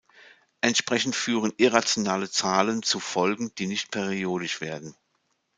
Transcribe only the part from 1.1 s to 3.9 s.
führen irrationale Zahlen zu Folgen, die